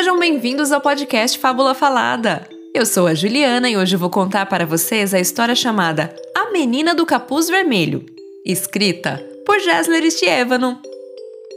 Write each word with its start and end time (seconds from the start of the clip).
Sejam 0.00 0.18
bem-vindos 0.18 0.72
ao 0.72 0.80
podcast 0.80 1.38
Fábula 1.38 1.74
Falada. 1.74 2.48
Eu 2.74 2.86
sou 2.86 3.06
a 3.06 3.12
Juliana 3.12 3.68
e 3.68 3.76
hoje 3.76 3.96
vou 3.96 4.08
contar 4.08 4.46
para 4.46 4.64
vocês 4.64 5.12
a 5.12 5.20
história 5.20 5.54
chamada 5.54 6.16
A 6.34 6.50
Menina 6.50 6.94
do 6.94 7.04
Capuz 7.04 7.50
Vermelho, 7.50 8.06
escrita 8.46 9.22
por 9.44 9.60
Gessler 9.60 10.10
Stievano, 10.10 10.80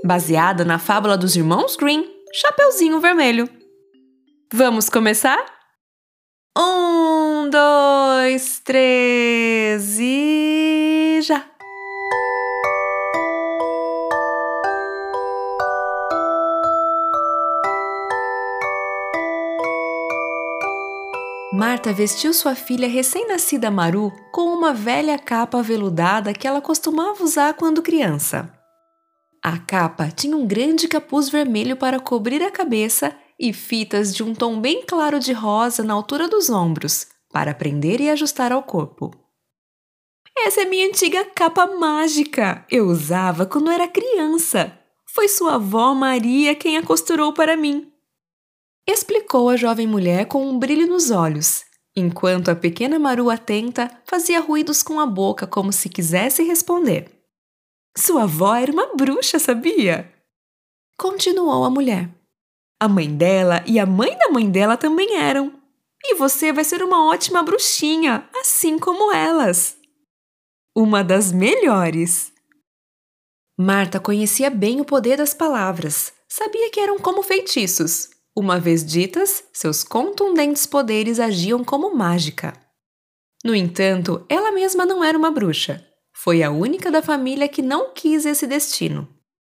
baseada 0.04 0.66
na 0.66 0.78
fábula 0.78 1.18
dos 1.18 1.38
irmãos 1.38 1.78
Green, 1.78 2.06
Chapeuzinho 2.34 3.00
Vermelho. 3.00 3.48
Vamos 4.54 4.89
começar? 4.89 5.41
Um, 6.57 7.50
dois, 7.50 8.60
três 8.60 10.00
e 10.02 11.21
já! 11.21 11.53
Marta 21.66 21.94
vestiu 21.94 22.34
sua 22.34 22.55
filha 22.55 22.90
recém-nascida 22.90 23.71
Maru 23.71 24.12
com 24.34 24.54
uma 24.54 24.73
velha 24.73 25.17
capa 25.17 25.59
aveludada 25.59 26.34
que 26.34 26.45
ela 26.45 26.59
costumava 26.59 27.23
usar 27.23 27.54
quando 27.54 27.81
criança. 27.81 28.52
A 29.41 29.58
capa 29.58 30.09
tinha 30.09 30.35
um 30.35 30.45
grande 30.45 30.90
capuz 30.90 31.30
vermelho 31.30 31.77
para 31.77 32.02
cobrir 32.02 32.44
a 32.44 32.52
cabeça 32.52 33.16
e 33.40 33.54
fitas 33.54 34.13
de 34.13 34.21
um 34.21 34.35
tom 34.35 34.59
bem 34.59 34.84
claro 34.85 35.20
de 35.20 35.31
rosa 35.31 35.85
na 35.85 35.94
altura 35.94 36.27
dos 36.27 36.49
ombros, 36.49 37.07
para 37.31 37.54
prender 37.54 38.02
e 38.02 38.09
ajustar 38.09 38.52
ao 38.52 38.63
corpo. 38.63 39.12
Essa 40.38 40.63
é 40.63 40.66
minha 40.66 40.85
antiga 40.85 41.23
capa 41.34 41.66
mágica. 41.66 42.66
Eu 42.70 42.88
usava 42.88 43.45
quando 43.45 43.71
era 43.71 43.88
criança. 43.88 44.77
Foi 45.07 45.29
sua 45.29 45.55
avó 45.55 45.93
Maria 45.93 46.55
quem 46.55 46.76
a 46.76 46.84
costurou 46.84 47.32
para 47.32 47.55
mim 47.55 47.93
explicou 48.87 49.49
a 49.49 49.55
jovem 49.55 49.87
mulher 49.87 50.26
com 50.26 50.45
um 50.45 50.59
brilho 50.59 50.87
nos 50.87 51.12
olhos, 51.12 51.65
enquanto 51.95 52.49
a 52.49 52.55
pequena 52.55 52.99
Maru 52.99 53.29
atenta 53.29 53.89
fazia 54.05 54.39
ruídos 54.39 54.84
com 54.84 54.99
a 54.99 55.05
boca 55.05 55.48
como 55.48 55.71
se 55.71 55.89
quisesse 55.89 56.43
responder. 56.43 57.09
Sua 57.98 58.23
avó 58.23 58.55
era 58.55 58.71
uma 58.71 58.95
bruxa, 58.95 59.37
sabia? 59.37 60.11
Continuou 60.98 61.63
a 61.63 61.70
mulher. 61.70 62.09
A 62.79 62.87
mãe 62.87 63.15
dela 63.15 63.63
e 63.65 63.79
a 63.79 63.85
mãe 63.85 64.17
da 64.17 64.29
mãe 64.29 64.50
dela 64.50 64.75
também 64.75 65.16
eram. 65.16 65.53
E 66.03 66.16
você 66.16 66.51
vai 66.51 66.63
ser 66.63 66.84
uma 66.84 67.07
ótima 67.07 67.44
bruxinha, 67.44 68.28
assim 68.35 68.78
como 68.78 69.13
elas. 69.13 69.78
Uma 70.75 71.03
das 71.03 71.31
melhores. 71.31 72.34
Marta 73.57 74.00
conhecia 74.00 74.50
bem 74.50 74.81
o 74.81 74.85
poder 74.85 75.17
das 75.17 75.34
palavras, 75.34 76.11
sabia 76.28 76.72
que 76.72 76.79
eram 76.79 76.97
como 76.97 77.22
feitiços, 77.22 78.09
uma 78.35 78.59
vez 78.59 78.84
ditas, 78.84 79.44
seus 79.53 79.84
contundentes 79.84 80.66
poderes 80.66 81.19
agiam 81.19 81.63
como 81.63 81.95
mágica. 81.95 82.53
No 83.44 83.53
entanto, 83.53 84.25
ela 84.28 84.51
mesma 84.51 84.85
não 84.85 85.03
era 85.03 85.17
uma 85.17 85.29
bruxa. 85.29 85.85
Foi 86.16 86.41
a 86.41 86.50
única 86.50 86.89
da 86.89 87.01
família 87.01 87.47
que 87.47 87.61
não 87.61 87.94
quis 87.94 88.25
esse 88.25 88.47
destino. 88.47 89.07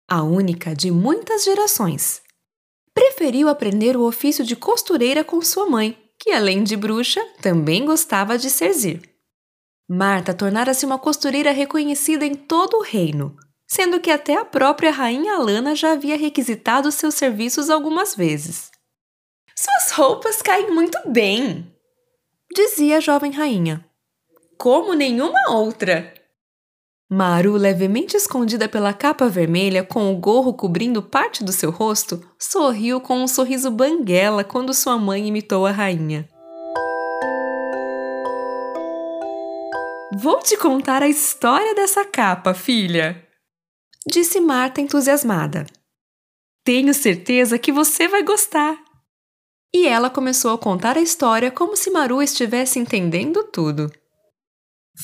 A 0.08 0.22
única 0.22 0.76
de 0.76 0.92
muitas 0.92 1.44
gerações. 1.44 2.22
Preferiu 2.94 3.50
aprender 3.50 3.98
o 3.98 4.04
ofício 4.04 4.46
de 4.46 4.56
costureira 4.56 5.24
com 5.24 5.42
sua 5.42 5.68
mãe, 5.68 5.98
que 6.20 6.32
além 6.32 6.64
de 6.64 6.76
bruxa, 6.76 7.24
também 7.42 7.86
gostava 7.86 8.38
de 8.38 8.50
serzir. 8.50 9.02
Marta 9.90 10.34
tornara-se 10.34 10.86
uma 10.86 11.00
costureira 11.00 11.52
reconhecida 11.52 12.26
em 12.26 12.36
todo 12.36 12.78
o 12.78 12.84
reino, 12.84 13.36
sendo 13.68 14.00
que 14.00 14.10
até 14.10 14.38
a 14.38 14.46
própria 14.46 14.92
rainha 14.92 15.36
Alana 15.36 15.76
já 15.76 15.92
havia 15.92 16.18
requisitado 16.18 16.92
seus 16.92 17.16
serviços 17.16 17.70
algumas 17.70 18.16
vezes. 18.16 18.72
Suas 19.54 19.92
roupas 19.92 20.42
caem 20.42 20.72
muito 20.72 20.98
bem, 21.08 21.70
dizia 22.56 22.98
a 22.98 23.02
jovem 23.02 23.32
rainha. 23.32 23.84
Como 24.58 24.94
nenhuma 24.94 25.52
outra. 25.52 26.14
Maru, 27.10 27.54
levemente 27.54 28.18
escondida 28.18 28.68
pela 28.68 28.94
capa 28.94 29.30
vermelha, 29.30 29.84
com 29.84 30.12
o 30.12 30.18
gorro 30.18 30.54
cobrindo 30.54 31.02
parte 31.02 31.44
do 31.44 31.52
seu 31.52 31.72
rosto, 31.72 32.22
sorriu 32.38 33.00
com 33.00 33.20
um 33.20 33.28
sorriso 33.28 33.72
banguela 33.72 34.44
quando 34.44 34.74
sua 34.74 34.98
mãe 34.98 35.28
imitou 35.28 35.66
a 35.66 35.72
rainha. 35.72 36.28
Vou 40.20 40.40
te 40.40 40.58
contar 40.58 41.02
a 41.02 41.08
história 41.08 41.76
dessa 41.76 42.04
capa, 42.04 42.54
filha, 42.54 43.27
disse 44.10 44.40
Marta 44.40 44.80
entusiasmada. 44.80 45.66
Tenho 46.64 46.94
certeza 46.94 47.60
que 47.60 47.72
você 47.72 48.08
vai 48.08 48.24
gostar. 48.24 48.78
E 49.74 49.86
ela 49.86 50.10
começou 50.10 50.54
a 50.54 50.58
contar 50.58 50.98
a 50.98 51.02
história 51.02 51.52
como 51.52 51.76
se 51.76 51.92
Maru 51.92 52.22
estivesse 52.22 52.80
entendendo 52.80 53.44
tudo. 53.44 53.92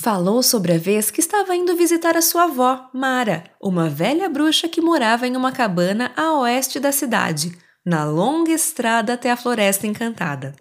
Falou 0.02 0.42
sobre 0.42 0.74
a 0.74 0.78
vez 0.78 1.12
que 1.12 1.19
estava 1.19 1.56
indo 1.56 1.75
visitar 1.75 2.18
a 2.18 2.22
sua 2.22 2.46
avó, 2.46 2.90
Mara, 2.94 3.44
uma 3.62 3.90
velha 3.90 4.28
bruxa 4.28 4.68
que 4.68 4.81
morava 4.81 5.28
em 5.28 5.36
uma 5.36 5.52
cabana 5.52 6.12
a 6.16 6.40
oeste 6.40 6.80
da 6.80 6.92
cidade, 6.92 7.56
na 7.86 8.03
longa 8.06 8.52
estrada 8.52 9.13
até 9.13 9.30
a 9.30 9.38
Floresta 9.38 9.86
Encantada. 9.86 10.56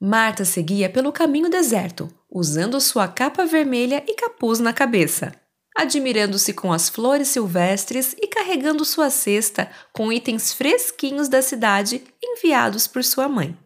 Marta 0.00 0.44
seguia 0.44 0.88
pelo 0.88 1.12
caminho 1.12 1.48
deserto, 1.48 2.08
usando 2.30 2.80
sua 2.80 3.06
capa 3.06 3.44
vermelha 3.44 4.02
e 4.08 4.14
capuz 4.14 4.58
na 4.58 4.72
cabeça 4.72 5.32
admirando-se 5.78 6.52
com 6.52 6.72
as 6.72 6.88
flores 6.88 7.28
silvestres 7.28 8.12
e 8.20 8.26
carregando 8.26 8.84
sua 8.84 9.10
cesta 9.10 9.70
com 9.92 10.12
itens 10.12 10.52
fresquinhos 10.52 11.28
da 11.28 11.40
cidade 11.40 12.02
enviados 12.20 12.88
por 12.88 13.04
sua 13.04 13.28
mãe. 13.28 13.56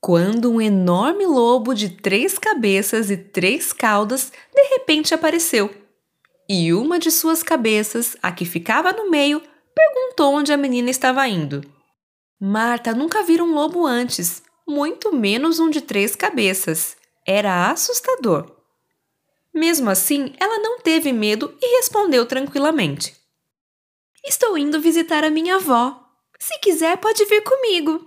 Quando 0.00 0.52
um 0.52 0.60
enorme 0.60 1.26
lobo 1.26 1.74
de 1.74 1.88
três 1.90 2.38
cabeças 2.38 3.10
e 3.10 3.16
três 3.16 3.72
caudas 3.72 4.30
de 4.54 4.62
repente 4.68 5.14
apareceu. 5.14 5.68
E 6.48 6.72
uma 6.72 6.96
de 6.96 7.10
suas 7.10 7.42
cabeças, 7.42 8.16
a 8.22 8.30
que 8.30 8.44
ficava 8.44 8.92
no 8.92 9.10
meio, 9.10 9.42
perguntou 9.74 10.34
onde 10.34 10.52
a 10.52 10.56
menina 10.56 10.90
estava 10.90 11.26
indo. 11.26 11.64
Marta 12.40 12.94
nunca 12.94 13.24
vira 13.24 13.42
um 13.42 13.52
lobo 13.52 13.84
antes, 13.84 14.44
muito 14.66 15.12
menos 15.12 15.58
um 15.58 15.68
de 15.68 15.80
três 15.80 16.14
cabeças. 16.14 16.96
Era 17.26 17.68
assustador. 17.68 18.61
Mesmo 19.54 19.90
assim, 19.90 20.32
ela 20.38 20.58
não 20.58 20.80
teve 20.80 21.12
medo 21.12 21.56
e 21.60 21.76
respondeu 21.76 22.24
tranquilamente: 22.26 23.14
Estou 24.24 24.56
indo 24.56 24.80
visitar 24.80 25.24
a 25.24 25.30
minha 25.30 25.56
avó. 25.56 25.98
Se 26.38 26.58
quiser, 26.60 26.96
pode 26.98 27.24
vir 27.26 27.42
comigo. 27.42 28.06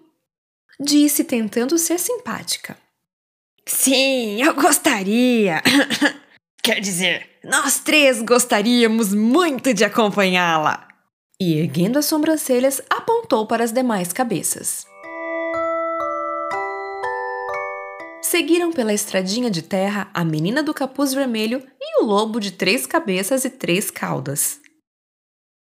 Disse 0.79 1.23
tentando 1.23 1.77
ser 1.77 1.99
simpática. 1.99 2.77
Sim, 3.65 4.41
eu 4.43 4.53
gostaria. 4.53 5.61
Quer 6.61 6.79
dizer, 6.79 7.39
nós 7.43 7.79
três 7.79 8.21
gostaríamos 8.21 9.13
muito 9.13 9.73
de 9.73 9.85
acompanhá-la. 9.85 10.87
E 11.39 11.59
erguendo 11.59 11.99
as 11.99 12.05
sobrancelhas, 12.05 12.81
apontou 12.89 13.45
para 13.45 13.63
as 13.63 13.71
demais 13.71 14.11
cabeças. 14.11 14.85
Seguiram 18.35 18.69
pela 18.69 18.91
estradinha 18.91 19.49
de 19.49 19.61
terra 19.61 20.11
a 20.13 20.25
menina 20.25 20.61
do 20.61 20.73
capuz 20.73 21.13
vermelho 21.13 21.65
e 21.79 22.03
o 22.03 22.05
lobo 22.05 22.37
de 22.37 22.51
três 22.51 22.85
cabeças 22.85 23.45
e 23.45 23.49
três 23.49 23.89
caudas. 23.89 24.59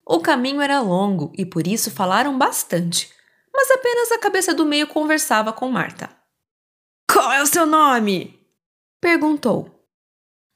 O 0.06 0.20
caminho 0.20 0.60
era 0.60 0.80
longo 0.80 1.32
e 1.36 1.44
por 1.44 1.66
isso 1.66 1.90
falaram 1.90 2.38
bastante, 2.38 3.12
mas 3.52 3.72
apenas 3.72 4.12
a 4.12 4.20
cabeça 4.20 4.54
do 4.54 4.64
meio 4.64 4.86
conversava 4.86 5.52
com 5.52 5.68
Marta. 5.68 6.16
Qual 7.12 7.32
é 7.32 7.42
o 7.42 7.46
seu 7.46 7.66
nome? 7.66 8.38
perguntou. 9.00 9.64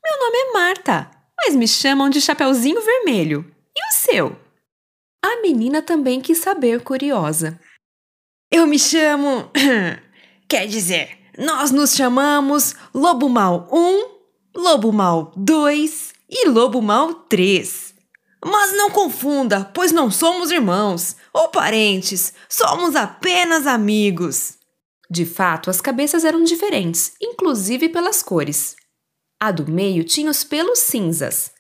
Meu 0.01 0.21
nome 0.21 0.39
é 0.39 0.53
Marta, 0.53 1.11
mas 1.37 1.57
me 1.57 1.67
chamam 1.67 2.09
de 2.09 2.21
Chapeuzinho 2.21 2.81
Vermelho. 2.81 3.53
E 3.77 3.81
o 3.91 3.93
seu? 3.93 4.41
A 5.21 5.43
menina 5.43 5.83
também 5.83 6.21
quis 6.21 6.39
saber, 6.39 6.81
curiosa. 6.81 7.61
Eu 8.53 8.69
me 8.69 8.79
chamo. 8.79 9.51
Quer 10.49 10.69
dizer, 10.69 11.24
nós 11.39 11.71
nos 11.71 11.95
chamamos 11.95 12.75
Lobo 12.95 13.29
Mal 13.29 13.69
1, 13.73 14.61
Lobo 14.61 14.93
Mal 14.93 15.33
2 15.37 16.13
e 16.31 16.49
Lobo 16.49 16.81
Mal 16.81 17.15
3. 17.15 17.95
Mas 18.45 18.77
não 18.77 18.91
confunda, 18.91 19.65
pois 19.75 19.91
não 19.91 20.11
somos 20.11 20.51
irmãos 20.51 21.17
ou 21.33 21.49
parentes, 21.49 22.33
somos 22.49 22.95
apenas 22.95 23.67
amigos. 23.67 24.59
De 25.11 25.25
fato, 25.25 25.71
as 25.71 25.81
cabeças 25.81 26.25
eram 26.25 26.45
diferentes, 26.45 27.15
inclusive 27.21 27.89
pelas 27.89 28.23
cores. 28.23 28.77
A 29.41 29.51
do 29.51 29.71
meio 29.71 30.05
tinha 30.05 30.31
os 30.31 30.45
pelos 30.45 30.79
cinzas, 30.81 31.53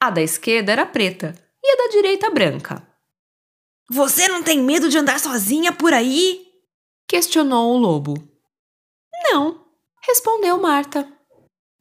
a 0.00 0.10
da 0.10 0.22
esquerda 0.22 0.72
era 0.72 0.86
preta 0.86 1.34
e 1.62 1.72
a 1.72 1.76
da 1.76 1.92
direita 1.92 2.30
branca. 2.30 2.86
Você 3.90 4.28
não 4.28 4.42
tem 4.42 4.62
medo 4.62 4.88
de 4.88 4.98
andar 4.98 5.18
sozinha 5.18 5.72
por 5.72 5.92
aí? 5.92 6.44
questionou 7.08 7.74
o 7.74 7.78
lobo. 7.78 8.35
Não, 9.30 9.64
respondeu 10.02 10.58
Marta. 10.58 11.06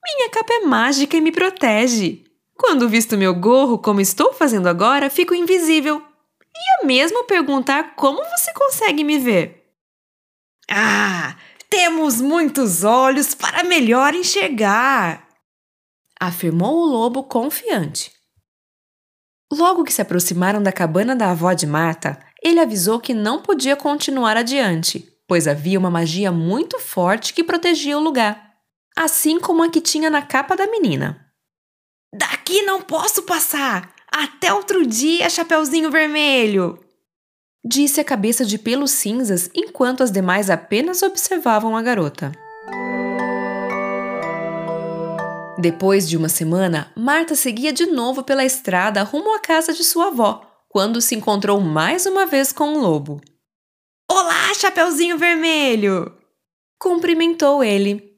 Minha 0.04 0.30
capa 0.30 0.54
é 0.54 0.60
mágica 0.62 1.18
e 1.18 1.22
me 1.22 1.32
protege. 1.32 2.24
Quando 2.58 2.90
visto 2.90 3.18
meu 3.18 3.34
gorro, 3.34 3.78
como 3.78 4.00
estou 4.00 4.34
fazendo 4.34 4.68
agora, 4.68 5.10
fico 5.10 5.34
invisível. 5.34 6.02
Ia 6.56 6.88
mesmo 6.88 7.26
perguntar 7.26 7.96
como 7.96 8.24
você 8.24 8.54
consegue 8.54 9.04
me 9.04 9.20
ver. 9.20 9.66
Ah, 10.70 11.36
temos 11.70 12.22
muitos 12.22 12.84
olhos 12.84 13.36
para 13.36 13.64
melhor 13.64 14.16
enxergar, 14.16 15.28
afirmou 16.20 16.78
o 16.78 16.86
lobo 16.86 17.24
confiante. 17.24 18.12
Logo 19.52 19.84
que 19.84 19.94
se 19.94 20.02
aproximaram 20.02 20.64
da 20.64 20.72
cabana 20.72 21.16
da 21.16 21.32
avó 21.32 21.54
de 21.54 21.68
Marta, 21.68 22.20
ele 22.42 22.60
avisou 22.60 23.00
que 23.00 23.14
não 23.14 23.42
podia 23.42 23.76
continuar 23.76 24.38
adiante, 24.38 25.15
pois 25.28 25.48
havia 25.48 25.80
uma 25.80 25.90
magia 25.90 26.32
muito 26.32 26.80
forte 26.80 27.34
que 27.34 27.44
protegia 27.44 27.98
o 27.98 28.02
lugar, 28.02 28.54
assim 28.96 29.40
como 29.40 29.64
a 29.64 29.70
que 29.70 29.82
tinha 29.82 30.10
na 30.10 30.22
capa 30.22 30.56
da 30.56 30.68
menina. 30.68 31.26
Daqui 32.14 32.62
não 32.62 32.82
posso 32.82 33.24
passar! 33.24 33.94
Até 34.12 34.54
outro 34.54 34.86
dia, 34.86 35.30
Chapeuzinho 35.30 35.92
Vermelho! 35.92 36.80
Disse 37.68 38.00
a 38.00 38.04
cabeça 38.04 38.46
de 38.46 38.58
pelos 38.58 38.92
cinzas 38.92 39.50
enquanto 39.54 40.04
as 40.04 40.12
demais 40.12 40.50
apenas 40.50 41.02
observavam 41.02 41.76
a 41.76 41.82
garota. 41.82 42.32
Depois 45.58 46.08
de 46.08 46.16
uma 46.16 46.30
semana, 46.30 46.92
Marta 46.96 47.34
seguia 47.34 47.74
de 47.74 47.88
novo 47.88 48.24
pela 48.24 48.46
estrada 48.46 49.02
rumo 49.04 49.34
à 49.34 49.40
casa 49.40 49.74
de 49.74 49.84
sua 49.84 50.08
avó, 50.08 50.46
quando 50.70 51.02
se 51.02 51.16
encontrou 51.16 51.60
mais 51.60 52.06
uma 52.06 52.26
vez 52.26 52.52
com 52.52 52.66
o 52.66 52.78
um 52.78 52.82
lobo. 52.82 53.20
Olá, 54.10 54.54
Chapeuzinho 54.54 55.18
Vermelho! 55.18 56.16
Cumprimentou 56.80 57.64
ele. 57.64 58.16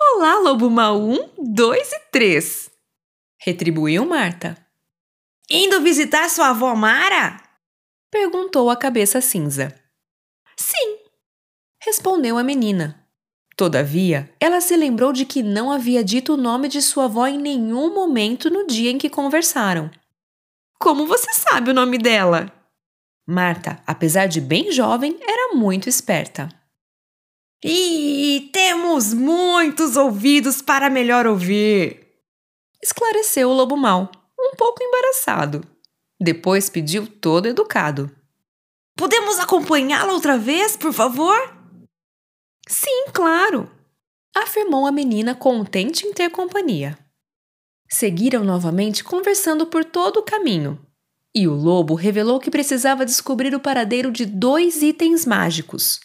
Olá, 0.00 0.38
Lobo 0.38 0.70
Mal 0.70 1.00
1, 1.00 1.34
2 1.52 1.92
e 1.92 2.00
3! 2.12 2.70
Retribuiu 3.40 4.06
Marta. 4.06 4.56
Indo 5.50 5.80
visitar 5.80 6.30
sua 6.30 6.50
avó 6.50 6.76
Mara? 6.76 7.42
Perguntou 8.08 8.70
a 8.70 8.76
cabeça 8.76 9.20
cinza. 9.20 9.74
Sim, 10.56 10.98
respondeu 11.82 12.38
a 12.38 12.44
menina. 12.44 13.04
Todavia, 13.56 14.32
ela 14.38 14.60
se 14.60 14.76
lembrou 14.76 15.12
de 15.12 15.24
que 15.24 15.42
não 15.42 15.72
havia 15.72 16.04
dito 16.04 16.34
o 16.34 16.36
nome 16.36 16.68
de 16.68 16.80
sua 16.80 17.06
avó 17.06 17.26
em 17.26 17.36
nenhum 17.36 17.92
momento 17.92 18.48
no 18.48 18.64
dia 18.64 18.90
em 18.92 18.98
que 18.98 19.10
conversaram. 19.10 19.90
Como 20.78 21.04
você 21.04 21.32
sabe 21.32 21.72
o 21.72 21.74
nome 21.74 21.98
dela? 21.98 22.59
Marta, 23.30 23.80
apesar 23.86 24.26
de 24.26 24.40
bem 24.40 24.72
jovem, 24.72 25.16
era 25.22 25.54
muito 25.54 25.88
esperta. 25.88 26.48
E 27.62 28.50
temos 28.52 29.14
muitos 29.14 29.96
ouvidos 29.96 30.60
para 30.60 30.90
melhor 30.90 31.26
ouvir, 31.26 32.08
esclareceu 32.82 33.50
o 33.50 33.54
lobo 33.54 33.76
mau, 33.76 34.10
um 34.38 34.56
pouco 34.56 34.82
embaraçado. 34.82 35.62
Depois 36.18 36.68
pediu 36.68 37.06
todo 37.06 37.46
educado. 37.46 38.10
Podemos 38.96 39.38
acompanhá-la 39.38 40.12
outra 40.12 40.36
vez, 40.36 40.76
por 40.76 40.92
favor? 40.92 41.38
Sim, 42.66 43.06
claro, 43.12 43.70
afirmou 44.34 44.86
a 44.86 44.92
menina 44.92 45.34
contente 45.34 46.06
em 46.06 46.12
ter 46.12 46.30
companhia. 46.30 46.98
Seguiram 47.88 48.44
novamente 48.44 49.04
conversando 49.04 49.66
por 49.66 49.84
todo 49.84 50.18
o 50.18 50.22
caminho, 50.22 50.84
e 51.34 51.46
o 51.46 51.54
lobo 51.54 51.94
revelou 51.94 52.40
que 52.40 52.50
precisava 52.50 53.06
descobrir 53.06 53.54
o 53.54 53.60
paradeiro 53.60 54.10
de 54.10 54.26
dois 54.26 54.82
itens 54.82 55.24
mágicos: 55.24 56.00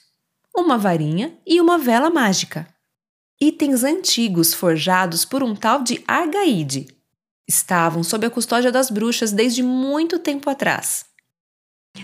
uma 0.55 0.77
varinha 0.77 1.37
e 1.45 1.59
uma 1.59 1.77
vela 1.77 2.09
mágica. 2.09 2.67
Itens 3.41 3.83
antigos 3.83 4.53
forjados 4.53 5.25
por 5.25 5.43
um 5.43 5.55
tal 5.55 5.83
de 5.83 6.03
Argaide. 6.07 6.87
Estavam 7.47 8.03
sob 8.03 8.25
a 8.25 8.29
custódia 8.29 8.71
das 8.71 8.89
bruxas 8.89 9.31
desde 9.31 9.61
muito 9.61 10.17
tempo 10.17 10.49
atrás. 10.49 11.05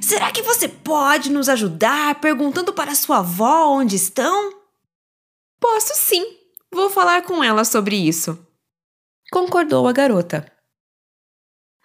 Será 0.02 0.32
que 0.32 0.42
você 0.42 0.68
pode 0.68 1.32
nos 1.32 1.50
ajudar 1.50 2.20
perguntando 2.22 2.74
para 2.74 2.96
sua 2.96 3.20
avó 3.20 3.68
onde 3.68 3.96
estão? 3.96 4.62
Posso 5.60 5.94
sim. 5.96 6.38
Vou 6.74 6.90
falar 6.90 7.24
com 7.24 7.44
ela 7.44 7.66
sobre 7.66 7.96
isso. 7.96 8.38
Concordou 9.32 9.88
a 9.88 9.92
garota. 9.92 10.50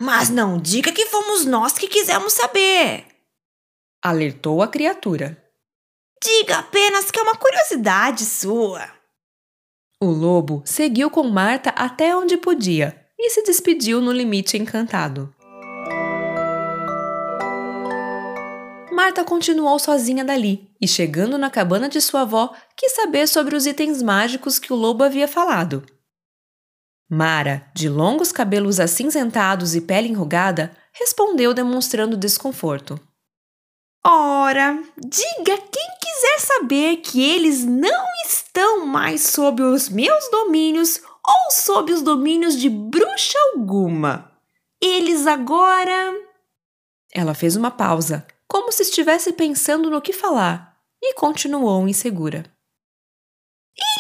Mas 0.01 0.29
não 0.29 0.61
diga 0.61 0.93
que 0.93 1.06
fomos 1.37 1.45
nós 1.45 1.73
que 1.73 1.89
quisemos 1.89 2.33
saber. 2.33 3.05
Alertou 4.03 4.63
a 4.63 4.69
criatura. 4.69 5.43
Diga 6.23 6.59
apenas 6.59 7.11
que 7.11 7.19
é 7.19 7.23
uma 7.23 7.37
curiosidade 7.37 8.25
sua. 8.25 8.89
O 10.01 10.07
lobo 10.07 10.63
seguiu 10.65 11.11
com 11.11 11.25
Marta 11.25 11.71
até 11.71 12.17
onde 12.17 12.37
podia 12.37 13.07
e 13.19 13.31
se 13.31 13.43
despediu 13.43 14.01
no 14.01 14.13
limite 14.13 14.57
encantado. 14.57 15.35
Marta 18.93 19.23
continuou 19.25 19.79
sozinha 19.79 20.25
dali 20.25 20.71
e, 20.81 20.89
chegando 20.89 21.37
na 21.37 21.51
cabana 21.51 21.89
de 21.89 22.01
sua 22.01 22.23
avó, 22.23 22.55
quis 22.75 22.93
saber 22.93 23.29
sobre 23.29 23.55
os 23.55 23.67
itens 23.67 24.03
mágicos 24.03 24.59
que 24.59 24.73
o 24.73 24.77
lobo 24.77 25.05
havia 25.05 25.29
falado. 25.29 25.85
Mara, 27.09 27.71
de 27.75 27.89
longos 27.89 28.33
cabelos 28.33 28.81
acinzentados 28.81 29.77
e 29.77 29.81
pele 29.81 30.09
enrugada, 30.09 30.77
respondeu 30.99 31.53
demonstrando 31.53 32.17
desconforto. 32.17 32.99
Ora, 34.05 34.83
diga 34.97 35.59
quem 35.59 35.89
quiser 36.01 36.41
saber 36.41 36.97
que 36.99 37.23
eles 37.23 37.65
não 37.65 38.07
estão 38.25 38.87
mais 38.87 39.23
sob 39.23 39.63
os 39.63 39.89
meus 39.89 40.31
domínios 40.31 41.01
ou 41.27 41.51
sob 41.51 41.93
os 41.93 42.03
domínios 42.03 42.57
de 42.57 42.71
bruxa 42.71 43.39
alguma. 43.53 44.33
Eles 44.81 45.27
agora. 45.27 46.15
Ela 47.13 47.35
fez 47.35 47.57
uma 47.57 47.71
pausa, 47.71 48.27
como 48.47 48.71
se 48.71 48.83
estivesse 48.83 49.33
pensando 49.33 49.91
no 49.91 50.01
que 50.01 50.13
falar, 50.13 50.79
e 51.03 51.15
continuou 51.15 51.89
insegura. 51.89 52.45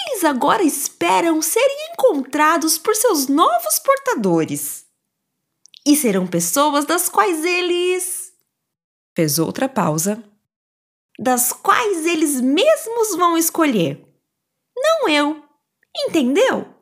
Eles 0.08 0.25
agora 0.25 0.62
esperam 0.62 1.43
serem 1.43 1.90
encontrados 1.93 2.78
por 2.78 2.94
seus 2.94 3.26
novos 3.26 3.78
portadores. 3.81 4.85
E 5.86 5.94
serão 5.94 6.26
pessoas 6.26 6.84
das 6.84 7.08
quais 7.08 7.44
eles. 7.44 8.32
Fez 9.14 9.38
outra 9.38 9.68
pausa. 9.68 10.20
Das 11.16 11.52
quais 11.52 12.04
eles 12.04 12.40
mesmos 12.40 13.14
vão 13.16 13.38
escolher. 13.38 14.04
Não 14.76 15.08
eu. 15.08 15.44
Entendeu? 15.96 16.74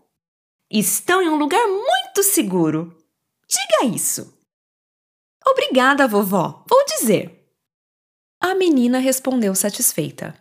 Estão 0.70 1.22
em 1.22 1.28
um 1.28 1.36
lugar 1.36 1.66
muito 1.68 2.22
seguro. 2.22 2.96
Diga 3.46 3.94
isso. 3.94 4.36
Obrigada, 5.46 6.08
vovó. 6.08 6.64
Vou 6.66 6.84
dizer. 6.87 7.46
A 8.40 8.54
menina 8.54 8.99
respondeu 8.99 9.54
satisfeita. 9.54 10.34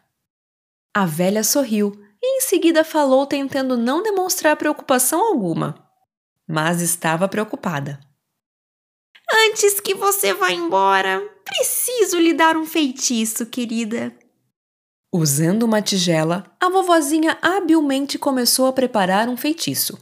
A 0.95 1.05
velha 1.05 1.43
sorriu 1.43 1.91
e 2.21 2.37
em 2.37 2.41
seguida 2.41 2.85
falou 2.85 3.27
tentando 3.27 3.75
não 3.75 4.01
demonstrar 4.01 4.55
preocupação 4.55 5.19
alguma. 5.19 5.85
Mas 6.47 6.81
estava 6.81 7.27
preocupada. 7.27 7.99
Antes 9.33 9.79
que 9.79 9.95
você 9.95 10.33
vá 10.33 10.51
embora, 10.51 11.21
preciso 11.43 12.19
lhe 12.19 12.33
dar 12.33 12.55
um 12.55 12.65
feitiço, 12.65 13.45
querida. 13.45 14.13
Usando 15.11 15.63
uma 15.63 15.81
tigela, 15.81 16.43
a 16.59 16.69
vovozinha 16.69 17.37
habilmente 17.41 18.19
começou 18.19 18.67
a 18.67 18.73
preparar 18.73 19.27
um 19.27 19.35
feitiço. 19.35 19.97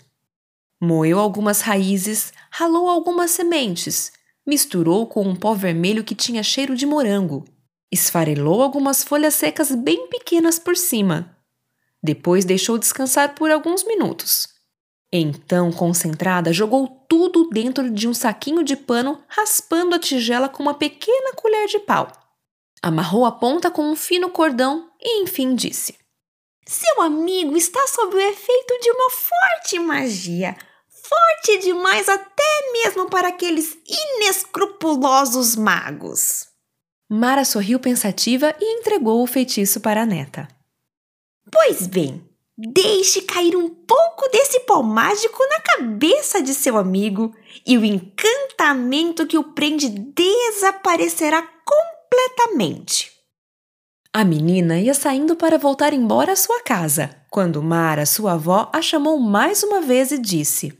Moeu 0.81 1.19
algumas 1.19 1.61
raízes, 1.61 2.33
ralou 2.49 2.89
algumas 2.89 3.31
sementes, 3.31 4.11
misturou 4.45 5.07
com 5.07 5.23
um 5.23 5.35
pó 5.35 5.53
vermelho 5.53 6.03
que 6.03 6.15
tinha 6.15 6.43
cheiro 6.43 6.75
de 6.75 6.85
morango, 6.85 7.45
esfarelou 7.91 8.61
algumas 8.61 9.03
folhas 9.03 9.35
secas 9.35 9.73
bem 9.73 10.07
pequenas 10.07 10.59
por 10.59 10.75
cima 10.75 11.37
depois 12.01 12.45
deixou 12.45 12.77
descansar 12.77 13.35
por 13.35 13.51
alguns 13.51 13.83
minutos. 13.83 14.47
Então, 15.11 15.71
concentrada, 15.71 16.53
jogou 16.53 16.87
tudo 17.09 17.49
dentro 17.49 17.89
de 17.91 18.07
um 18.07 18.13
saquinho 18.13 18.63
de 18.63 18.77
pano, 18.77 19.21
raspando 19.27 19.95
a 19.95 19.99
tigela 19.99 20.47
com 20.47 20.63
uma 20.63 20.73
pequena 20.73 21.33
colher 21.33 21.67
de 21.67 21.79
pau. 21.79 22.09
Amarrou 22.81 23.25
a 23.25 23.31
ponta 23.31 23.69
com 23.69 23.83
um 23.83 23.95
fino 23.95 24.29
cordão 24.29 24.89
e 24.99 25.21
enfim 25.21 25.53
disse: 25.53 25.97
Seu 26.65 27.01
amigo 27.01 27.57
está 27.57 27.85
sob 27.87 28.15
o 28.15 28.19
efeito 28.19 28.79
de 28.81 28.91
uma 28.91 29.09
forte 29.09 29.79
magia. 29.79 30.55
Forte 30.87 31.57
demais 31.59 32.07
até 32.07 32.71
mesmo 32.71 33.09
para 33.09 33.27
aqueles 33.27 33.77
inescrupulosos 33.85 35.57
magos. 35.57 36.47
Mara 37.09 37.43
sorriu 37.43 37.77
pensativa 37.77 38.55
e 38.57 38.79
entregou 38.79 39.21
o 39.21 39.27
feitiço 39.27 39.81
para 39.81 40.03
a 40.03 40.05
neta. 40.05 40.47
Pois 41.51 41.85
bem, 41.85 42.25
deixe 42.63 43.23
cair 43.23 43.55
um 43.55 43.67
pouco 43.69 44.29
desse 44.31 44.59
pó 44.61 44.83
mágico 44.83 45.39
na 45.49 45.59
cabeça 45.61 46.41
de 46.41 46.53
seu 46.53 46.77
amigo 46.77 47.33
e 47.65 47.77
o 47.77 47.83
encantamento 47.83 49.25
que 49.25 49.37
o 49.37 49.43
prende 49.43 49.89
desaparecerá 49.89 51.41
completamente. 51.41 53.11
A 54.13 54.23
menina 54.23 54.79
ia 54.79 54.93
saindo 54.93 55.35
para 55.35 55.57
voltar 55.57 55.93
embora 55.93 56.33
à 56.33 56.35
sua 56.35 56.61
casa, 56.61 57.15
quando 57.31 57.63
Mara, 57.63 58.05
sua 58.05 58.33
avó, 58.33 58.69
a 58.73 58.81
chamou 58.81 59.17
mais 59.17 59.63
uma 59.63 59.81
vez 59.81 60.11
e 60.11 60.19
disse: 60.19 60.77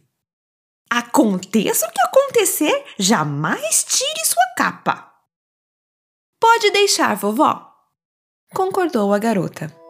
Aconteça 0.89 1.87
o 1.87 1.91
que 1.91 2.01
acontecer, 2.01 2.85
jamais 2.99 3.85
tire 3.85 4.25
sua 4.25 4.43
capa. 4.57 5.11
Pode 6.39 6.69
deixar, 6.71 7.15
vovó. 7.15 7.71
Concordou 8.53 9.13
a 9.13 9.17
garota. 9.17 9.80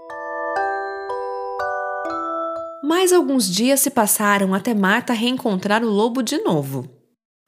Mais 2.83 3.13
alguns 3.13 3.47
dias 3.47 3.79
se 3.79 3.91
passaram 3.91 4.53
até 4.55 4.73
Marta 4.73 5.13
reencontrar 5.13 5.83
o 5.83 5.89
lobo 5.89 6.23
de 6.23 6.39
novo. 6.39 6.89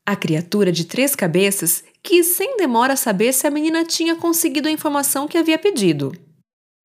A 0.06 0.16
criatura 0.16 0.72
de 0.72 0.86
três 0.86 1.16
cabeças 1.16 1.84
quis 2.04 2.28
sem 2.28 2.58
demora 2.58 2.96
saber 2.96 3.34
se 3.34 3.48
a 3.48 3.52
menina 3.52 3.84
tinha 3.84 4.16
conseguido 4.16 4.68
a 4.68 4.72
informação 4.72 5.28
que 5.28 5.38
havia 5.38 5.58
pedido. 5.58 6.12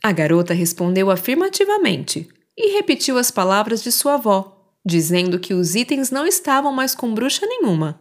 A 0.03 0.13
garota 0.13 0.55
respondeu 0.55 1.11
afirmativamente 1.11 2.29
e 2.57 2.73
repetiu 2.73 3.19
as 3.19 3.31
palavras 3.31 3.83
de 3.83 3.93
sua 3.93 4.15
avó, 4.15 4.73
dizendo 4.87 5.39
que 5.39 5.53
os 5.53 5.75
itens 5.75 6.11
não 6.11 6.27
estavam 6.27 6.73
mais 6.73 6.95
com 6.95 7.13
bruxa 7.13 7.45
nenhuma 7.45 8.01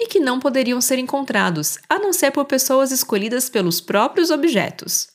e 0.00 0.06
que 0.06 0.20
não 0.20 0.40
poderiam 0.40 0.80
ser 0.80 0.98
encontrados 0.98 1.78
a 1.88 1.98
não 1.98 2.12
ser 2.12 2.30
por 2.30 2.46
pessoas 2.46 2.92
escolhidas 2.92 3.50
pelos 3.50 3.80
próprios 3.80 4.30
objetos. 4.30 5.08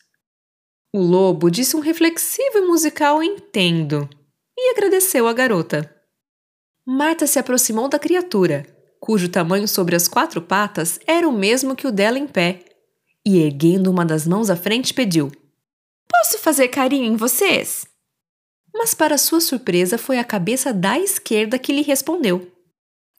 O 0.94 1.00
lobo 1.00 1.50
disse 1.50 1.76
um 1.76 1.80
reflexivo 1.80 2.60
e 2.60 2.62
musical 2.62 3.24
entendo 3.24 4.08
e 4.58 4.72
agradeceu 4.72 5.28
a 5.28 5.34
garota. 5.34 5.94
Marta 6.86 7.28
se 7.28 7.38
aproximou 7.38 7.88
da 7.88 8.00
criatura, 8.00 8.66
cujo 9.00 9.30
tamanho 9.30 9.68
sobre 9.68 9.96
as 9.96 10.08
quatro 10.08 10.42
patas 10.42 11.00
era 11.06 11.28
o 11.28 11.32
mesmo 11.32 11.76
que 11.76 11.86
o 11.86 11.92
dela 11.92 12.18
em 12.18 12.26
pé, 12.28 12.66
e 13.26 13.38
erguendo 13.40 13.92
uma 13.92 14.06
das 14.06 14.26
mãos 14.26 14.50
à 14.50 14.56
frente 14.56 14.94
pediu: 14.94 15.32
Posso 16.10 16.40
fazer 16.40 16.70
carinho 16.70 17.06
em 17.06 17.16
vocês? 17.16 17.86
Mas, 18.74 18.94
para 18.94 19.18
sua 19.18 19.42
surpresa, 19.42 19.98
foi 19.98 20.18
a 20.18 20.24
cabeça 20.24 20.74
da 20.74 21.00
esquerda 21.00 21.60
que 21.60 21.74
lhe 21.74 21.82
respondeu: 21.82 22.52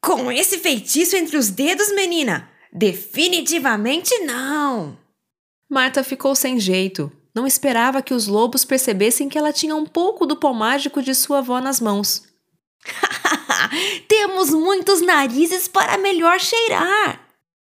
Com 0.02 0.33
esse 0.33 0.59
feitiço 0.59 1.16
entre 1.16 1.37
os 1.37 1.50
dedos, 1.50 1.92
menina? 1.95 2.50
Definitivamente 2.73 4.16
não! 4.21 4.99
Marta 5.68 6.02
ficou 6.02 6.35
sem 6.35 6.59
jeito. 6.59 7.12
Não 7.38 7.47
esperava 7.47 8.02
que 8.02 8.12
os 8.12 8.26
lobos 8.26 8.64
percebessem 8.64 9.28
que 9.28 9.38
ela 9.38 9.52
tinha 9.52 9.76
um 9.76 9.87
pouco 9.87 10.26
do 10.26 10.35
pó 10.35 10.52
mágico 10.52 11.00
de 11.00 11.14
sua 11.14 11.38
avó 11.38 11.61
nas 11.61 11.80
mãos. 11.80 12.25
Temos 14.09 14.50
muitos 14.50 15.00
narizes 15.00 15.68
para 15.68 15.97
melhor 15.99 16.40
cheirar. 16.40 17.21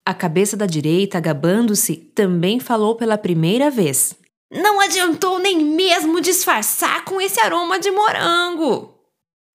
A 0.05 0.13
cabeça 0.13 0.55
da 0.55 0.67
direita, 0.67 1.19
gabando-se, 1.19 1.95
também 1.95 2.60
falou 2.60 2.95
pela 2.95 3.17
primeira 3.17 3.72
vez. 3.72 4.13
Não 4.51 4.79
adiantou 4.79 5.39
nem 5.39 5.65
mesmo 5.65 6.22
disfarçar 6.22 7.03
com 7.03 7.19
esse 7.19 7.39
aroma 7.39 7.79
de 7.79 7.89
morango. 7.89 8.93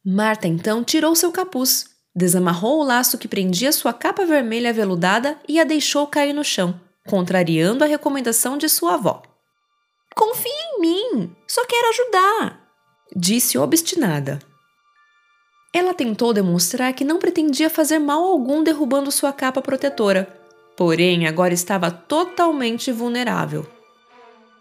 Marta 0.04 0.48
então 0.48 0.82
tirou 0.82 1.14
seu 1.14 1.30
capuz, 1.30 1.86
desamarrou 2.16 2.80
o 2.80 2.84
laço 2.84 3.16
que 3.16 3.28
prendia 3.28 3.70
sua 3.70 3.92
capa 3.92 4.26
vermelha 4.26 4.70
aveludada 4.70 5.38
e 5.46 5.60
a 5.60 5.62
deixou 5.62 6.04
cair 6.08 6.32
no 6.32 6.42
chão, 6.42 6.80
contrariando 7.06 7.84
a 7.84 7.86
recomendação 7.86 8.58
de 8.58 8.68
sua 8.68 8.94
avó. 8.94 9.29
Confie 10.20 10.50
em 10.50 10.80
mim, 10.82 11.34
só 11.48 11.64
quero 11.64 11.88
ajudar, 11.88 12.60
disse 13.16 13.56
obstinada. 13.56 14.38
Ela 15.72 15.94
tentou 15.94 16.34
demonstrar 16.34 16.92
que 16.92 17.06
não 17.06 17.18
pretendia 17.18 17.70
fazer 17.70 17.98
mal 17.98 18.22
algum 18.24 18.62
derrubando 18.62 19.10
sua 19.10 19.32
capa 19.32 19.62
protetora, 19.62 20.28
porém 20.76 21.26
agora 21.26 21.54
estava 21.54 21.90
totalmente 21.90 22.92
vulnerável. 22.92 23.66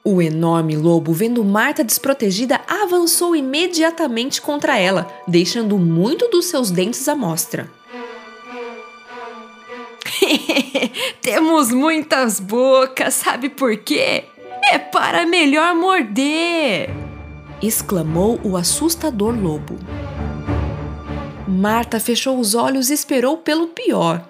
O 0.01 0.21
enorme 0.21 0.77
lobo, 0.77 1.11
vendo 1.11 1.43
Marta 1.43 1.83
desprotegida, 1.83 2.61
avançou 2.65 3.35
imediatamente 3.35 4.41
contra 4.41 4.79
ela, 4.79 5.13
deixando 5.27 5.77
muito 5.77 6.29
dos 6.29 6.45
seus 6.45 6.71
dentes 6.71 7.05
à 7.09 7.15
mostra. 7.15 7.69
Temos 11.21 11.69
muitas 11.73 12.39
bocas, 12.39 13.13
sabe 13.15 13.49
por 13.49 13.75
quê? 13.75 14.23
É 14.63 14.77
para 14.77 15.25
melhor 15.25 15.75
morder! 15.75 16.89
exclamou 17.61 18.39
o 18.43 18.55
assustador 18.55 19.35
lobo. 19.35 19.77
Marta 21.47 21.99
fechou 21.99 22.39
os 22.39 22.55
olhos 22.55 22.89
e 22.89 22.93
esperou 22.93 23.37
pelo 23.37 23.67
pior. 23.67 24.27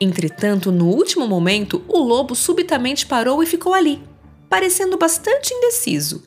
Entretanto, 0.00 0.72
no 0.72 0.88
último 0.88 1.26
momento, 1.26 1.84
o 1.88 1.98
lobo 1.98 2.34
subitamente 2.34 3.06
parou 3.06 3.42
e 3.42 3.46
ficou 3.46 3.74
ali, 3.74 4.02
parecendo 4.48 4.96
bastante 4.96 5.52
indeciso, 5.52 6.22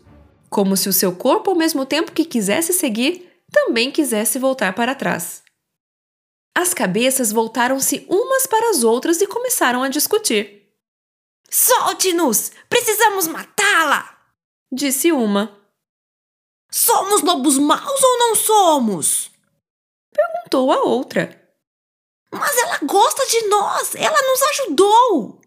como 0.49 0.77
se 0.77 0.89
o 0.89 0.93
seu 0.93 1.11
corpo, 1.13 1.49
ao 1.49 1.55
mesmo 1.55 1.85
tempo 1.85 2.11
que 2.11 2.25
quisesse 2.25 2.73
seguir, 2.73 3.27
também 3.51 3.91
quisesse 3.91 4.37
voltar 4.37 4.73
para 4.73 4.95
trás. 4.95 5.43
As 6.55 6.73
cabeças 6.73 7.31
voltaram-se 7.31 8.05
umas 8.09 8.47
para 8.47 8.71
as 8.71 8.83
outras 8.83 9.21
e 9.21 9.27
começaram 9.27 9.83
a 9.83 9.89
discutir. 9.89 10.56
Solte-nos! 11.49 12.51
Precisamos 12.69 13.27
matá-la! 13.27 14.17
Disse 14.71 15.11
uma. 15.11 15.57
Somos 16.69 17.21
lobos 17.21 17.57
maus 17.57 18.03
ou 18.03 18.17
não 18.19 18.35
somos? 18.35 19.31
Perguntou 20.11 20.71
a 20.71 20.83
outra. 20.83 21.41
Mas 22.31 22.57
ela 22.57 22.79
gosta 22.83 23.25
de 23.25 23.47
nós! 23.47 23.95
Ela 23.95 24.21
nos 24.21 24.41
ajudou! 24.43 25.41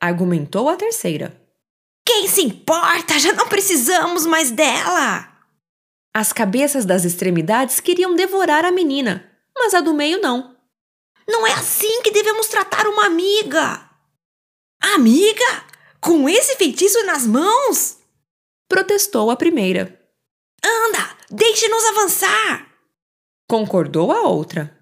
Argumentou 0.00 0.68
a 0.68 0.76
terceira. 0.76 1.40
Quem 2.04 2.28
se 2.28 2.42
importa? 2.42 3.18
Já 3.18 3.32
não 3.32 3.48
precisamos 3.48 4.24
mais 4.24 4.50
dela! 4.50 5.32
As 6.14 6.32
cabeças 6.32 6.86
das 6.86 7.04
extremidades 7.04 7.78
queriam 7.78 8.14
devorar 8.14 8.64
a 8.64 8.72
menina, 8.72 9.30
mas 9.54 9.74
a 9.74 9.82
do 9.82 9.92
meio 9.92 10.20
não. 10.22 10.56
Não 11.28 11.46
é 11.46 11.52
assim 11.52 12.00
que 12.02 12.10
devemos 12.10 12.46
tratar 12.46 12.86
uma 12.86 13.04
amiga! 13.04 13.85
Amiga, 14.80 15.64
com 16.00 16.28
esse 16.28 16.56
feitiço 16.56 17.04
nas 17.04 17.26
mãos? 17.26 17.98
Protestou 18.68 19.30
a 19.30 19.36
primeira. 19.36 20.00
Anda, 20.64 21.16
deixe-nos 21.30 21.84
avançar! 21.86 22.66
Concordou 23.48 24.10
a 24.10 24.22
outra. 24.22 24.76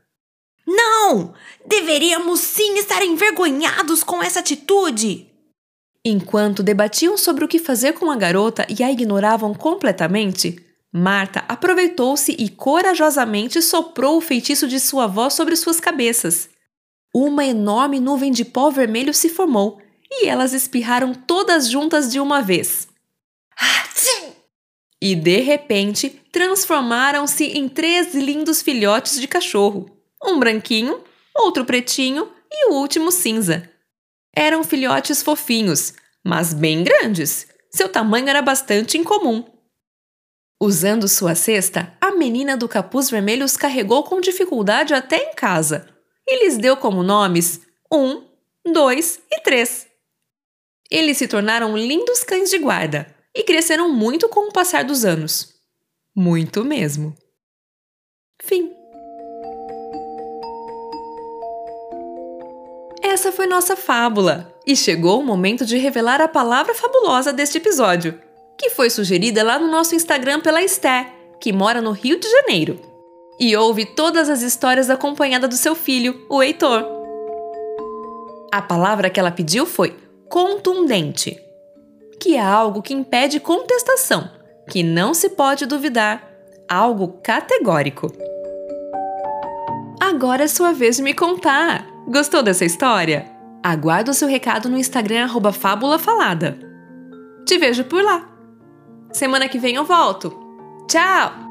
Não! 0.67 1.35
Deveríamos 1.67 2.41
sim 2.41 2.79
estar 2.79 3.03
envergonhados 3.03 4.03
com 4.03 4.23
essa 4.23 4.41
atitude! 4.41 5.31
Enquanto 6.05 6.63
debatiam 6.63 7.17
sobre 7.17 7.45
o 7.45 7.49
que 7.49 7.59
fazer 7.59 7.95
com 7.95 8.11
a 8.11 8.17
garota 8.17 8.67
e 8.69 8.83
a 8.83 8.91
ignoravam 8.91 9.55
completamente, 9.55 10.65
Marta 10.93 11.45
aproveitou-se 11.49 12.33
e 12.39 12.49
corajosamente 12.49 13.61
soprou 13.61 14.19
o 14.19 14.21
feitiço 14.21 14.69
de 14.69 14.79
sua 14.79 15.05
avó 15.05 15.29
sobre 15.29 15.57
suas 15.57 15.81
cabeças. 15.81 16.49
Uma 17.13 17.45
enorme 17.45 17.99
nuvem 18.01 18.31
de 18.31 18.45
pó 18.45 18.71
vermelho 18.71 19.13
se 19.13 19.29
formou 19.29 19.83
e 20.23 20.27
elas 20.27 20.53
espirraram 20.53 21.15
todas 21.15 21.69
juntas 21.69 22.11
de 22.11 22.21
uma 22.21 22.41
vez. 22.41 22.89
E 25.01 25.15
de 25.15 25.41
repente 25.41 26.09
transformaram-se 26.33 27.45
em 27.45 27.69
três 27.69 28.15
lindos 28.15 28.63
filhotes 28.63 29.21
de 29.21 29.29
cachorro: 29.29 29.91
um 30.23 30.39
branquinho, 30.39 31.03
outro 31.35 31.65
pretinho 31.65 32.31
e 32.51 32.71
o 32.71 32.75
último 32.75 33.13
cinza. 33.13 33.71
Eram 34.35 34.65
filhotes 34.65 35.23
fofinhos, 35.23 35.93
mas 36.25 36.55
bem 36.55 36.83
grandes. 36.83 37.47
Seu 37.71 37.89
tamanho 37.89 38.29
era 38.29 38.41
bastante 38.41 38.97
incomum. 38.97 39.45
Usando 40.61 41.07
sua 41.07 41.35
cesta, 41.35 41.95
a 42.01 42.13
menina 42.13 42.57
do 42.57 42.69
capuz 42.69 43.11
vermelho 43.11 43.45
os 43.45 43.57
carregou 43.57 44.05
com 44.05 44.21
dificuldade 44.21 44.95
até 44.95 45.17
em 45.17 45.35
casa 45.35 45.87
e 46.27 46.45
lhes 46.45 46.57
deu 46.57 46.77
como 46.77 47.03
nomes 47.03 47.61
um, 47.93 48.25
dois 48.65 49.21
e 49.31 49.41
três. 49.43 49.84
Eles 50.91 51.17
se 51.17 51.27
tornaram 51.27 51.77
lindos 51.77 52.23
cães 52.23 52.51
de 52.51 52.59
guarda 52.59 53.07
e 53.35 53.43
cresceram 53.43 53.93
muito 53.93 54.29
com 54.29 54.49
o 54.49 54.53
passar 54.53 54.85
dos 54.85 55.05
anos. 55.05 55.55
Muito 56.15 56.65
mesmo. 56.65 57.17
Fim. 58.43 58.71
Essa 63.03 63.33
foi 63.33 63.47
nossa 63.47 63.77
fábula 63.77 64.55
e 64.67 64.77
chegou 64.77 65.21
o 65.21 65.25
momento 65.25 65.65
de 65.65 65.77
revelar 65.79 66.21
a 66.21 66.29
palavra 66.29 66.75
fabulosa 66.75 67.33
deste 67.33 67.59
episódio, 67.59 68.21
que 68.59 68.71
foi 68.71 68.91
sugerida 68.91 69.43
lá 69.43 69.59
no 69.59 69.71
nosso 69.71 69.95
Instagram 69.95 70.41
pela 70.41 70.63
Esté, 70.63 71.13
que 71.41 71.53
mora 71.53 71.81
no 71.81 71.93
Rio 71.93 72.19
de 72.19 72.31
Janeiro. 72.31 72.81
E 73.39 73.57
ouve 73.57 73.85
todas 73.85 74.29
as 74.29 74.43
histórias 74.43 74.91
acompanhada 74.91 75.49
do 75.49 75.57
seu 75.57 75.75
filho, 75.75 76.25
o 76.29 76.43
Heitor. 76.43 76.85
A 78.53 78.63
palavra 78.63 79.11
que 79.11 79.19
ela 79.19 79.33
pediu 79.33 79.67
foi 79.67 80.04
contundente, 80.29 81.41
que 82.21 82.37
é 82.37 82.41
algo 82.41 82.83
que 82.83 82.95
impede 82.95 83.41
contestação, 83.41 84.31
que 84.69 84.83
não 84.83 85.15
se 85.15 85.31
pode 85.31 85.67
duvidar, 85.67 86.31
algo 86.69 87.21
categórico. 87.23 88.13
Agora 90.01 90.45
é 90.45 90.49
sua 90.49 90.73
vez 90.73 90.97
de 90.97 91.03
me 91.03 91.15
contar. 91.15 91.87
Gostou 92.09 92.43
dessa 92.43 92.65
história? 92.65 93.27
Aguardo 93.63 94.11
o 94.11 94.15
seu 94.15 94.29
recado 94.29 94.69
no 94.69 94.77
Instagram 94.77 95.29
@fábula_falada. 95.53 96.59
Te 97.47 97.59
vejo 97.59 97.85
por 97.85 98.03
lá. 98.03 98.29
Semana 99.13 99.49
que 99.49 99.59
vem 99.59 99.77
eu 99.77 99.85
volto. 99.85 100.33
Tchau! 100.89 101.44